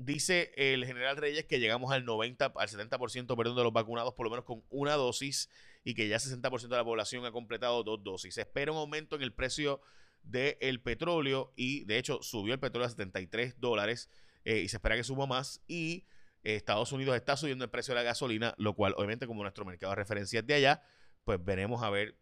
Dice 0.00 0.52
el 0.54 0.86
general 0.86 1.16
Reyes 1.16 1.46
que 1.46 1.58
llegamos 1.58 1.90
al 1.90 2.04
90, 2.04 2.52
al 2.54 2.68
70% 2.68 3.36
perdón, 3.36 3.56
de 3.56 3.64
los 3.64 3.72
vacunados 3.72 4.14
por 4.14 4.26
lo 4.26 4.30
menos 4.30 4.44
con 4.44 4.62
una 4.70 4.92
dosis 4.92 5.50
y 5.82 5.94
que 5.94 6.06
ya 6.06 6.18
60% 6.18 6.68
de 6.68 6.76
la 6.76 6.84
población 6.84 7.24
ha 7.24 7.32
completado 7.32 7.82
dos 7.82 8.04
dosis. 8.04 8.36
Se 8.36 8.42
espera 8.42 8.70
un 8.70 8.78
aumento 8.78 9.16
en 9.16 9.22
el 9.22 9.32
precio 9.32 9.80
del 10.22 10.80
petróleo 10.80 11.52
y 11.56 11.84
de 11.84 11.98
hecho 11.98 12.22
subió 12.22 12.54
el 12.54 12.60
petróleo 12.60 12.86
a 12.86 12.90
73 12.90 13.58
dólares 13.58 14.08
eh, 14.44 14.58
y 14.58 14.68
se 14.68 14.76
espera 14.76 14.94
que 14.94 15.02
suba 15.02 15.26
más 15.26 15.62
y 15.66 16.04
Estados 16.44 16.92
Unidos 16.92 17.16
está 17.16 17.36
subiendo 17.36 17.64
el 17.64 17.70
precio 17.70 17.92
de 17.92 18.00
la 18.00 18.04
gasolina, 18.04 18.54
lo 18.56 18.74
cual 18.74 18.94
obviamente 18.96 19.26
como 19.26 19.42
nuestro 19.42 19.64
mercado 19.64 19.90
de 19.90 19.96
referencia 19.96 20.40
es 20.40 20.46
de 20.46 20.54
allá, 20.54 20.82
pues 21.28 21.44
veremos 21.44 21.82
a 21.82 21.90
ver 21.90 22.16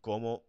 cómo 0.00 0.42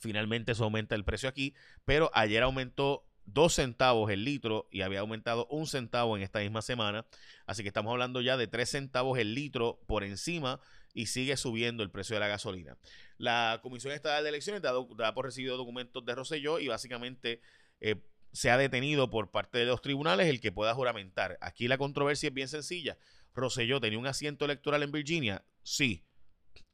finalmente 0.00 0.52
se 0.56 0.64
aumenta 0.64 0.96
el 0.96 1.04
precio 1.04 1.28
aquí, 1.28 1.54
pero 1.84 2.10
ayer 2.12 2.42
aumentó 2.42 3.06
dos 3.24 3.54
centavos 3.54 4.10
el 4.10 4.24
litro 4.24 4.66
y 4.72 4.80
había 4.80 4.98
aumentado 4.98 5.46
un 5.46 5.68
centavo 5.68 6.16
en 6.16 6.24
esta 6.24 6.40
misma 6.40 6.60
semana. 6.60 7.06
Así 7.46 7.62
que 7.62 7.68
estamos 7.68 7.92
hablando 7.92 8.20
ya 8.20 8.36
de 8.36 8.48
tres 8.48 8.70
centavos 8.70 9.16
el 9.16 9.32
litro 9.32 9.78
por 9.86 10.02
encima 10.02 10.58
y 10.92 11.06
sigue 11.06 11.36
subiendo 11.36 11.84
el 11.84 11.90
precio 11.92 12.16
de 12.16 12.20
la 12.20 12.26
gasolina. 12.26 12.76
La 13.16 13.60
Comisión 13.62 13.92
Estatal 13.92 14.24
de 14.24 14.30
Elecciones 14.30 14.60
da, 14.60 15.14
por 15.14 15.24
recibido 15.24 15.56
documentos 15.56 16.04
de 16.04 16.16
Roselló 16.16 16.58
y 16.58 16.66
básicamente 16.66 17.40
eh, 17.80 17.94
se 18.32 18.50
ha 18.50 18.58
detenido 18.58 19.08
por 19.08 19.30
parte 19.30 19.58
de 19.58 19.66
los 19.66 19.80
tribunales 19.82 20.26
el 20.26 20.40
que 20.40 20.50
pueda 20.50 20.74
juramentar. 20.74 21.38
Aquí 21.40 21.68
la 21.68 21.78
controversia 21.78 22.26
es 22.26 22.34
bien 22.34 22.48
sencilla. 22.48 22.98
Roselló 23.36 23.80
tenía 23.80 24.00
un 24.00 24.08
asiento 24.08 24.46
electoral 24.46 24.82
en 24.82 24.90
Virginia, 24.90 25.44
sí. 25.62 26.04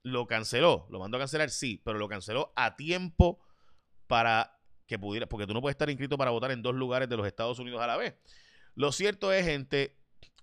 Lo 0.03 0.27
canceló, 0.27 0.87
lo 0.91 0.99
mandó 0.99 1.17
a 1.17 1.21
cancelar, 1.21 1.51
sí, 1.51 1.81
pero 1.85 1.99
lo 1.99 2.09
canceló 2.09 2.53
a 2.57 2.77
tiempo 2.77 3.39
para 4.07 4.59
que 4.87 4.99
pudiera, 4.99 5.29
porque 5.29 5.47
tú 5.47 5.55
no 5.55 5.61
puedes 5.61 5.75
estar 5.75 5.91
inscrito 5.91 6.19
para 6.19 6.31
votar 6.31 6.51
en 6.51 6.63
dos 6.63 6.75
lugares 6.75 7.09
de 7.09 7.17
los 7.17 7.27
Estados 7.27 7.59
Unidos 7.59 7.81
a 7.81 7.87
la 7.87 7.97
vez. 7.97 8.15
Lo 8.75 8.93
cierto 8.93 9.33
es, 9.33 9.45
gente, 9.45 9.97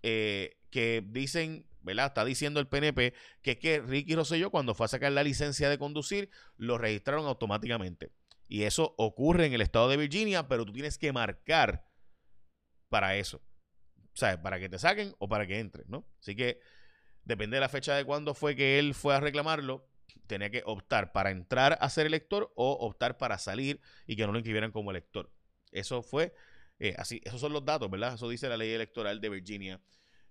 eh, 0.03 0.57
que 0.69 1.03
dicen, 1.05 1.67
¿verdad? 1.81 2.07
Está 2.07 2.23
diciendo 2.23 2.59
el 2.59 2.67
PNP 2.67 3.13
que 3.41 3.51
es 3.51 3.57
que 3.57 3.81
Ricky 3.81 4.15
Rosselló 4.15 4.51
cuando 4.51 4.73
fue 4.73 4.85
a 4.85 4.89
sacar 4.89 5.11
la 5.11 5.23
licencia 5.23 5.69
de 5.69 5.77
conducir, 5.77 6.29
lo 6.57 6.77
registraron 6.77 7.25
automáticamente. 7.25 8.11
Y 8.47 8.63
eso 8.63 8.95
ocurre 8.97 9.45
en 9.45 9.53
el 9.53 9.61
estado 9.61 9.89
de 9.89 9.97
Virginia, 9.97 10.47
pero 10.47 10.65
tú 10.65 10.71
tienes 10.71 10.97
que 10.97 11.11
marcar 11.11 11.85
para 12.89 13.15
eso. 13.15 13.41
O 13.97 14.19
sea, 14.19 14.41
para 14.41 14.59
que 14.59 14.69
te 14.69 14.79
saquen 14.79 15.13
o 15.19 15.27
para 15.27 15.45
que 15.45 15.59
entres, 15.59 15.87
¿no? 15.87 16.07
Así 16.19 16.35
que 16.35 16.59
depende 17.27 17.57
de 17.57 17.61
la 17.61 17.69
fecha 17.69 17.93
de 17.93 18.05
cuándo 18.05 18.33
fue 18.33 18.55
que 18.55 18.79
él 18.79 18.93
fue 18.93 19.13
a 19.13 19.19
reclamarlo, 19.19 19.85
tenía 20.27 20.49
que 20.49 20.63
optar 20.65 21.11
para 21.11 21.29
entrar 21.29 21.77
a 21.81 21.89
ser 21.89 22.05
elector 22.05 22.51
o 22.55 22.71
optar 22.71 23.17
para 23.17 23.37
salir 23.37 23.81
y 24.07 24.15
que 24.15 24.25
no 24.25 24.31
lo 24.31 24.39
inscribieran 24.39 24.71
como 24.71 24.91
elector. 24.91 25.29
Eso 25.71 26.01
fue 26.01 26.33
eh, 26.79 26.95
así, 26.97 27.21
esos 27.25 27.41
son 27.41 27.51
los 27.51 27.65
datos, 27.65 27.91
¿verdad? 27.91 28.13
Eso 28.13 28.29
dice 28.29 28.47
la 28.47 28.55
ley 28.55 28.71
electoral 28.71 29.19
de 29.19 29.29
Virginia 29.29 29.81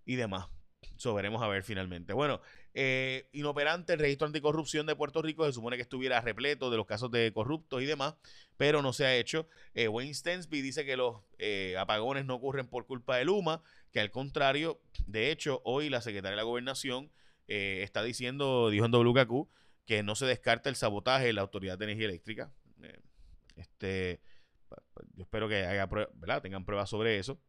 y 0.07 0.17
demás. 0.17 0.49
Eso 0.97 1.15
veremos 1.15 1.43
a 1.43 1.49
ver 1.49 1.63
finalmente. 1.63 2.13
Bueno, 2.13 2.41
eh, 2.75 3.29
inoperante 3.33 3.95
el 3.95 3.99
registro 3.99 4.27
anticorrupción 4.27 4.87
de 4.87 4.97
Puerto 4.97 5.23
Rico. 5.23 5.45
Se 5.47 5.53
supone 5.53 5.77
que 5.77 5.83
estuviera 5.83 6.21
repleto 6.21 6.71
de 6.71 6.77
los 6.77 6.87
casos 6.87 7.11
de 7.11 7.33
corruptos 7.33 7.83
y 7.83 7.87
demás, 7.87 8.15
pero 8.57 8.83
no 8.83 8.93
se 8.93 9.07
ha 9.07 9.15
hecho. 9.17 9.49
Eh, 9.75 9.89
Wayne 9.89 10.15
Stensby 10.15 10.63
dice 10.63 10.85
que 10.85 10.97
los 10.97 11.21
eh, 11.39 11.77
apagones 11.79 12.25
no 12.25 12.35
ocurren 12.35 12.67
por 12.67 12.87
culpa 12.87 13.17
de 13.17 13.25
Luma, 13.25 13.63
que 13.93 14.01
al 14.01 14.11
contrario, 14.11 14.81
de 15.07 15.31
hecho, 15.31 15.61
hoy 15.65 15.89
la 15.89 16.01
secretaria 16.01 16.33
de 16.33 16.37
la 16.37 16.43
Gobernación 16.43 17.11
está 17.49 18.03
diciendo, 18.03 18.71
dijo 18.71 18.87
en 18.87 18.93
WKQ, 18.93 19.49
que 19.87 20.03
no 20.03 20.17
se 20.17 20.27
descarta 20.27 20.69
el 20.69 20.75
sabotaje 20.75 21.27
de 21.27 21.33
la 21.33 21.43
Autoridad 21.43 21.79
de 21.79 21.85
Energía 21.85 22.07
Eléctrica. 22.07 22.53
este, 23.55 24.21
yo 25.15 25.23
espero 25.23 25.49
que 25.49 25.65
tengan 26.43 26.65
pruebas 26.65 26.91
sobre 26.91 27.19
eso. 27.19 27.41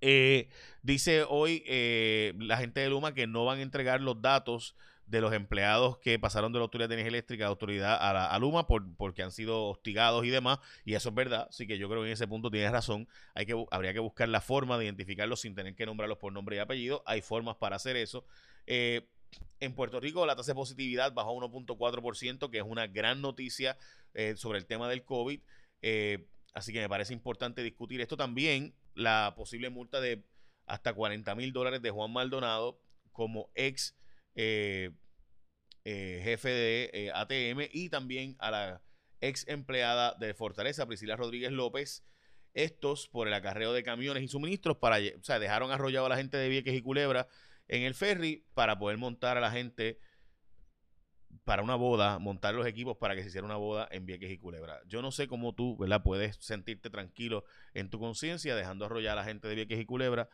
Eh, 0.00 0.48
dice 0.82 1.24
hoy 1.28 1.62
eh, 1.66 2.34
la 2.38 2.58
gente 2.58 2.80
de 2.80 2.90
Luma 2.90 3.14
que 3.14 3.26
no 3.26 3.44
van 3.44 3.58
a 3.58 3.62
entregar 3.62 4.00
los 4.00 4.20
datos 4.20 4.76
de 5.06 5.20
los 5.20 5.32
empleados 5.32 5.98
que 5.98 6.18
pasaron 6.18 6.52
de 6.52 6.58
la 6.58 6.64
Autoridad 6.64 6.88
de 6.88 6.96
Energía 6.96 7.10
Eléctrica 7.10 7.44
a, 7.44 7.48
autoridad, 7.48 7.96
a, 8.00 8.38
Luma 8.40 8.66
por, 8.66 8.92
porque 8.96 9.22
han 9.22 9.30
sido 9.30 9.66
hostigados 9.66 10.24
y 10.24 10.30
demás. 10.30 10.58
Y 10.84 10.94
eso 10.94 11.10
es 11.10 11.14
verdad. 11.14 11.46
Así 11.48 11.66
que 11.66 11.78
yo 11.78 11.88
creo 11.88 12.02
que 12.02 12.08
en 12.08 12.12
ese 12.12 12.26
punto 12.26 12.50
tienes 12.50 12.72
razón. 12.72 13.06
Hay 13.34 13.46
que, 13.46 13.64
habría 13.70 13.92
que 13.92 14.00
buscar 14.00 14.28
la 14.28 14.40
forma 14.40 14.76
de 14.78 14.84
identificarlos 14.84 15.40
sin 15.40 15.54
tener 15.54 15.76
que 15.76 15.86
nombrarlos 15.86 16.18
por 16.18 16.32
nombre 16.32 16.56
y 16.56 16.58
apellido. 16.58 17.04
Hay 17.06 17.22
formas 17.22 17.54
para 17.56 17.76
hacer 17.76 17.96
eso. 17.96 18.24
Eh, 18.66 19.08
en 19.60 19.74
Puerto 19.74 20.00
Rico 20.00 20.26
la 20.26 20.34
tasa 20.34 20.52
de 20.52 20.56
positividad 20.56 21.12
bajó 21.12 21.40
a 21.40 21.46
1.4%, 21.46 22.50
que 22.50 22.58
es 22.58 22.64
una 22.64 22.88
gran 22.88 23.20
noticia 23.20 23.76
sobre 24.36 24.58
el 24.58 24.66
tema 24.66 24.88
del 24.88 25.04
COVID. 25.04 25.40
así 26.54 26.72
que 26.72 26.80
me 26.80 26.88
parece 26.88 27.12
importante 27.12 27.62
discutir 27.62 28.00
esto 28.00 28.16
también 28.16 28.74
la 28.96 29.34
posible 29.36 29.70
multa 29.70 30.00
de 30.00 30.24
hasta 30.66 30.94
40 30.94 31.34
mil 31.36 31.52
dólares 31.52 31.80
de 31.82 31.90
Juan 31.90 32.12
Maldonado 32.12 32.80
como 33.12 33.50
ex 33.54 33.96
eh, 34.34 34.90
eh, 35.84 36.20
jefe 36.24 36.48
de 36.48 36.90
eh, 36.92 37.10
ATM 37.14 37.68
y 37.72 37.88
también 37.90 38.36
a 38.40 38.50
la 38.50 38.82
ex 39.20 39.46
empleada 39.46 40.14
de 40.18 40.34
Fortaleza, 40.34 40.86
Priscila 40.86 41.14
Rodríguez 41.14 41.52
López. 41.52 42.04
Estos 42.54 43.06
por 43.08 43.28
el 43.28 43.34
acarreo 43.34 43.74
de 43.74 43.82
camiones 43.82 44.22
y 44.22 44.28
suministros 44.28 44.78
para, 44.78 44.96
o 44.96 45.22
sea, 45.22 45.38
dejaron 45.38 45.70
arrollado 45.70 46.06
a 46.06 46.08
la 46.08 46.16
gente 46.16 46.38
de 46.38 46.48
Vieques 46.48 46.74
y 46.74 46.80
Culebra 46.80 47.28
en 47.68 47.82
el 47.82 47.94
ferry 47.94 48.46
para 48.54 48.78
poder 48.78 48.96
montar 48.96 49.36
a 49.36 49.40
la 49.40 49.50
gente 49.50 50.00
para 51.44 51.62
una 51.62 51.74
boda, 51.74 52.18
montar 52.18 52.54
los 52.54 52.66
equipos 52.66 52.96
para 52.96 53.14
que 53.14 53.22
se 53.22 53.28
hiciera 53.28 53.44
una 53.44 53.56
boda 53.56 53.88
en 53.90 54.06
Vieques 54.06 54.30
y 54.30 54.38
Culebra. 54.38 54.80
Yo 54.86 55.02
no 55.02 55.10
sé 55.10 55.28
cómo 55.28 55.54
tú, 55.54 55.76
¿verdad? 55.76 56.02
Puedes 56.02 56.36
sentirte 56.36 56.90
tranquilo 56.90 57.44
en 57.74 57.90
tu 57.90 57.98
conciencia 57.98 58.54
dejando 58.54 58.86
arrollar 58.86 59.12
a 59.12 59.22
la 59.22 59.24
gente 59.24 59.48
de 59.48 59.54
Vieques 59.54 59.80
y 59.80 59.86
Culebra 59.86 60.28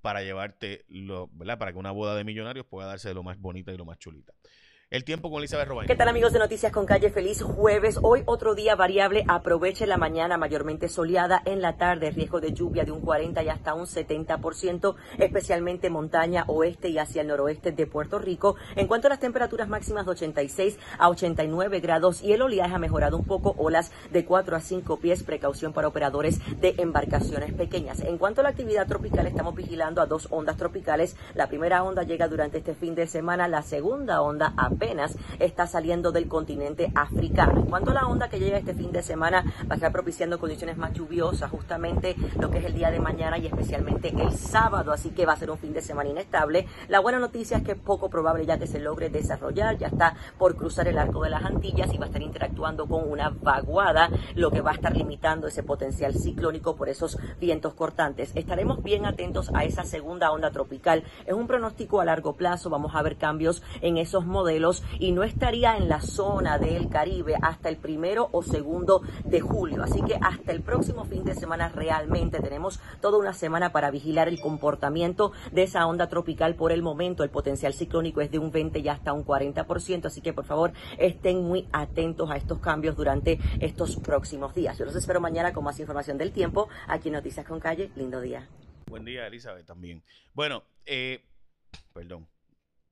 para 0.00 0.22
llevarte, 0.22 0.84
lo, 0.88 1.28
¿verdad? 1.28 1.58
Para 1.58 1.72
que 1.72 1.78
una 1.78 1.92
boda 1.92 2.16
de 2.16 2.24
millonarios 2.24 2.66
pueda 2.66 2.88
darse 2.88 3.08
de 3.08 3.14
lo 3.14 3.22
más 3.22 3.38
bonita 3.38 3.72
y 3.72 3.76
lo 3.76 3.84
más 3.84 3.98
chulita. 3.98 4.32
El 4.92 5.04
tiempo 5.04 5.30
con 5.30 5.38
Elizabeth 5.38 5.68
Robain. 5.68 5.86
¿Qué 5.88 5.96
tal 5.96 6.08
amigos 6.08 6.34
de 6.34 6.38
Noticias 6.38 6.70
con 6.70 6.84
Calle? 6.84 7.08
Feliz 7.08 7.40
jueves. 7.40 7.98
Hoy 8.02 8.24
otro 8.26 8.54
día 8.54 8.76
variable. 8.76 9.24
Aproveche 9.26 9.86
la 9.86 9.96
mañana 9.96 10.36
mayormente 10.36 10.86
soleada. 10.90 11.40
En 11.46 11.62
la 11.62 11.78
tarde 11.78 12.10
riesgo 12.10 12.42
de 12.42 12.52
lluvia 12.52 12.84
de 12.84 12.92
un 12.92 13.00
40 13.00 13.42
y 13.42 13.48
hasta 13.48 13.72
un 13.72 13.86
70%, 13.86 14.94
especialmente 15.16 15.88
montaña 15.88 16.44
oeste 16.46 16.90
y 16.90 16.98
hacia 16.98 17.22
el 17.22 17.28
noroeste 17.28 17.72
de 17.72 17.86
Puerto 17.86 18.18
Rico. 18.18 18.56
En 18.76 18.86
cuanto 18.86 19.06
a 19.06 19.08
las 19.08 19.18
temperaturas 19.18 19.66
máximas 19.66 20.04
de 20.04 20.10
86 20.10 20.78
a 20.98 21.08
89 21.08 21.80
grados 21.80 22.22
y 22.22 22.34
el 22.34 22.42
oleaje 22.42 22.74
ha 22.74 22.78
mejorado 22.78 23.16
un 23.16 23.24
poco. 23.24 23.54
Olas 23.56 23.92
de 24.10 24.26
4 24.26 24.56
a 24.56 24.60
5 24.60 24.98
pies. 24.98 25.22
Precaución 25.22 25.72
para 25.72 25.88
operadores 25.88 26.38
de 26.60 26.74
embarcaciones 26.76 27.54
pequeñas. 27.54 28.00
En 28.00 28.18
cuanto 28.18 28.42
a 28.42 28.44
la 28.44 28.50
actividad 28.50 28.86
tropical, 28.86 29.26
estamos 29.26 29.54
vigilando 29.54 30.02
a 30.02 30.06
dos 30.06 30.28
ondas 30.30 30.58
tropicales. 30.58 31.16
La 31.34 31.48
primera 31.48 31.82
onda 31.82 32.02
llega 32.02 32.28
durante 32.28 32.58
este 32.58 32.74
fin 32.74 32.94
de 32.94 33.06
semana. 33.06 33.48
La 33.48 33.62
segunda 33.62 34.20
onda 34.20 34.52
a 34.58 34.68
apenas 34.82 35.16
está 35.38 35.68
saliendo 35.68 36.10
del 36.10 36.26
continente 36.26 36.90
africano. 36.96 37.60
En 37.60 37.66
cuanto 37.66 37.92
a 37.92 37.94
la 37.94 38.06
onda 38.06 38.28
que 38.28 38.40
llega 38.40 38.58
este 38.58 38.74
fin 38.74 38.90
de 38.90 39.00
semana, 39.00 39.44
va 39.70 39.70
a 39.70 39.74
estar 39.74 39.92
propiciando 39.92 40.40
condiciones 40.40 40.76
más 40.76 40.92
lluviosas, 40.92 41.52
justamente 41.52 42.16
lo 42.40 42.50
que 42.50 42.58
es 42.58 42.64
el 42.64 42.74
día 42.74 42.90
de 42.90 42.98
mañana 42.98 43.38
y 43.38 43.46
especialmente 43.46 44.08
el 44.08 44.32
sábado, 44.32 44.90
así 44.90 45.10
que 45.10 45.24
va 45.24 45.34
a 45.34 45.36
ser 45.36 45.52
un 45.52 45.58
fin 45.58 45.72
de 45.72 45.82
semana 45.82 46.10
inestable. 46.10 46.66
La 46.88 46.98
buena 46.98 47.20
noticia 47.20 47.58
es 47.58 47.62
que 47.62 47.72
es 47.72 47.78
poco 47.78 48.10
probable 48.10 48.44
ya 48.44 48.58
que 48.58 48.66
se 48.66 48.80
logre 48.80 49.08
desarrollar, 49.08 49.78
ya 49.78 49.86
está 49.86 50.16
por 50.36 50.56
cruzar 50.56 50.88
el 50.88 50.98
arco 50.98 51.22
de 51.22 51.30
las 51.30 51.44
Antillas 51.44 51.94
y 51.94 51.98
va 51.98 52.06
a 52.06 52.08
estar 52.08 52.22
interactuando 52.22 52.88
con 52.88 53.08
una 53.08 53.30
vaguada, 53.30 54.10
lo 54.34 54.50
que 54.50 54.62
va 54.62 54.72
a 54.72 54.74
estar 54.74 54.96
limitando 54.96 55.46
ese 55.46 55.62
potencial 55.62 56.14
ciclónico 56.14 56.74
por 56.74 56.88
esos 56.88 57.18
vientos 57.38 57.74
cortantes. 57.74 58.32
Estaremos 58.34 58.82
bien 58.82 59.06
atentos 59.06 59.48
a 59.54 59.62
esa 59.62 59.84
segunda 59.84 60.32
onda 60.32 60.50
tropical. 60.50 61.04
Es 61.24 61.34
un 61.34 61.46
pronóstico 61.46 62.00
a 62.00 62.04
largo 62.04 62.32
plazo, 62.34 62.68
vamos 62.68 62.96
a 62.96 63.02
ver 63.02 63.16
cambios 63.16 63.62
en 63.80 63.96
esos 63.96 64.26
modelos 64.26 64.71
y 64.98 65.12
no 65.12 65.22
estaría 65.24 65.76
en 65.76 65.88
la 65.88 66.00
zona 66.00 66.58
del 66.58 66.88
Caribe 66.88 67.34
hasta 67.42 67.68
el 67.68 67.76
primero 67.76 68.28
o 68.32 68.42
segundo 68.42 69.02
de 69.24 69.40
julio. 69.40 69.82
Así 69.82 70.02
que 70.02 70.16
hasta 70.20 70.52
el 70.52 70.62
próximo 70.62 71.04
fin 71.04 71.24
de 71.24 71.34
semana 71.34 71.68
realmente 71.68 72.40
tenemos 72.40 72.80
toda 73.00 73.18
una 73.18 73.32
semana 73.32 73.72
para 73.72 73.90
vigilar 73.90 74.28
el 74.28 74.40
comportamiento 74.40 75.32
de 75.50 75.64
esa 75.64 75.86
onda 75.86 76.08
tropical. 76.08 76.54
Por 76.54 76.72
el 76.72 76.82
momento 76.82 77.24
el 77.24 77.30
potencial 77.30 77.74
ciclónico 77.74 78.20
es 78.20 78.30
de 78.30 78.38
un 78.38 78.50
20 78.50 78.78
y 78.78 78.88
hasta 78.88 79.12
un 79.12 79.24
40%, 79.24 80.06
así 80.06 80.20
que 80.20 80.32
por 80.32 80.44
favor 80.44 80.72
estén 80.98 81.42
muy 81.42 81.68
atentos 81.72 82.30
a 82.30 82.36
estos 82.36 82.58
cambios 82.60 82.96
durante 82.96 83.38
estos 83.60 83.96
próximos 83.96 84.54
días. 84.54 84.78
Yo 84.78 84.84
los 84.84 84.96
espero 84.96 85.20
mañana 85.20 85.52
con 85.52 85.64
más 85.64 85.78
información 85.80 86.18
del 86.18 86.32
tiempo 86.32 86.68
aquí 86.88 87.08
en 87.08 87.14
Noticias 87.14 87.46
con 87.46 87.60
Calle. 87.60 87.90
Lindo 87.96 88.20
día. 88.20 88.48
Buen 88.86 89.04
día, 89.04 89.26
Elizabeth, 89.26 89.66
también. 89.66 90.02
Bueno, 90.34 90.64
eh, 90.84 91.24
perdón. 91.92 92.28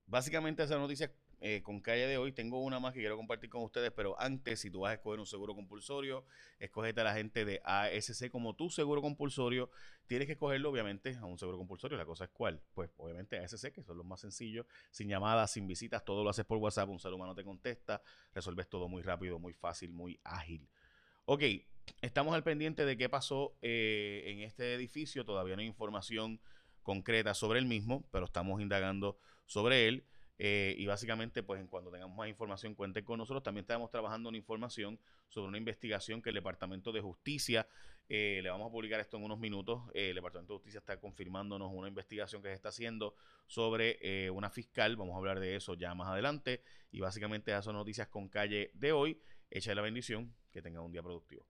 Básicamente 0.07 0.65
esa 0.65 0.77
noticia 0.77 1.13
eh, 1.41 1.63
con 1.63 1.81
calle 1.81 2.07
de 2.07 2.19
hoy. 2.19 2.33
Tengo 2.33 2.63
una 2.63 2.79
más 2.81 2.93
que 2.93 3.01
quiero 3.01 3.17
compartir 3.17 3.49
con 3.49 3.63
ustedes, 3.63 3.91
pero 3.93 4.21
antes, 4.21 4.61
si 4.61 4.71
tú 4.71 4.81
vas 4.81 4.91
a 4.91 4.95
escoger 4.95 5.21
un 5.21 5.27
seguro 5.27 5.55
compulsorio, 5.55 6.25
escogete 6.59 7.01
a 7.01 7.05
la 7.05 7.15
gente 7.15 7.45
de 7.45 7.61
ASC 7.65 8.29
como 8.31 8.55
tu 8.55 8.69
seguro 8.71 9.01
compulsorio. 9.01 9.71
Tienes 10.07 10.27
que 10.27 10.33
escogerlo, 10.33 10.71
obviamente, 10.71 11.17
a 11.17 11.25
un 11.25 11.39
seguro 11.39 11.57
compulsorio. 11.57 11.97
La 11.97 12.05
cosa 12.05 12.25
es 12.25 12.31
cuál. 12.31 12.61
Pues, 12.75 12.91
obviamente, 12.99 13.39
ASC, 13.39 13.73
que 13.73 13.83
son 13.83 13.97
los 13.97 14.07
más 14.07 14.21
sencillos, 14.21 14.67
sin 14.91 15.09
llamadas, 15.09 15.51
sin 15.53 15.67
visitas, 15.67 16.05
todo 16.05 16.23
lo 16.23 16.31
haces 16.31 16.45
por 16.45 16.59
WhatsApp, 16.59 16.89
un 16.91 16.99
ser 16.99 17.13
humano 17.13 17.35
te 17.35 17.45
contesta, 17.45 18.03
resuelves 18.35 18.69
todo 18.69 18.89
muy 18.89 19.03
rápido, 19.03 19.39
muy 19.39 19.55
fácil, 19.55 19.93
muy 19.93 20.21
ágil. 20.25 20.69
Ok, 21.25 21.43
estamos 22.03 22.35
al 22.35 22.43
pendiente 22.43 22.85
de 22.85 22.97
qué 22.97 23.09
pasó 23.09 23.57
eh, 23.63 24.25
en 24.27 24.41
este 24.41 24.75
edificio. 24.75 25.25
Todavía 25.25 25.57
no 25.57 25.61
hay 25.61 25.67
información 25.67 26.41
concreta 26.83 27.35
sobre 27.35 27.59
el 27.59 27.67
mismo, 27.67 28.05
pero 28.11 28.25
estamos 28.25 28.61
indagando 28.61 29.19
sobre 29.47 29.89
él. 29.89 30.05
Eh, 30.43 30.75
y 30.79 30.87
básicamente, 30.87 31.43
pues 31.43 31.61
en 31.61 31.67
cuanto 31.67 31.91
tengamos 31.91 32.17
más 32.17 32.27
información, 32.27 32.75
cuenten 32.75 33.05
con 33.05 33.19
nosotros. 33.19 33.43
También 33.43 33.65
estamos 33.65 33.91
trabajando 33.91 34.31
en 34.31 34.37
información 34.37 34.99
sobre 35.29 35.49
una 35.49 35.59
investigación 35.59 36.23
que 36.23 36.31
el 36.31 36.35
Departamento 36.37 36.93
de 36.93 37.03
Justicia, 37.03 37.69
eh, 38.09 38.41
le 38.43 38.49
vamos 38.49 38.69
a 38.69 38.73
publicar 38.73 39.01
esto 39.01 39.19
en 39.19 39.25
unos 39.25 39.39
minutos, 39.39 39.83
eh, 39.93 40.09
el 40.09 40.15
Departamento 40.15 40.55
de 40.55 40.57
Justicia 40.61 40.79
está 40.79 40.99
confirmándonos 40.99 41.71
una 41.75 41.89
investigación 41.89 42.41
que 42.41 42.49
se 42.49 42.55
está 42.55 42.71
haciendo 42.71 43.15
sobre 43.47 44.31
una 44.31 44.49
fiscal. 44.49 44.97
Vamos 44.97 45.15
a 45.15 45.19
hablar 45.19 45.41
de 45.41 45.57
eso 45.57 45.75
ya 45.75 45.95
más 45.95 46.09
adelante. 46.09 46.63
Y 46.91 47.01
básicamente 47.01 47.51
esas 47.51 47.67
son 47.67 47.75
noticias 47.75 48.09
con 48.09 48.31
calle 48.31 48.71
de 48.73 48.93
hoy. 48.93 49.21
Echa 49.51 49.75
la 49.75 49.83
bendición. 49.83 50.35
Que 50.51 50.63
tengan 50.63 50.83
un 50.83 50.91
día 50.91 51.03
productivo. 51.03 51.45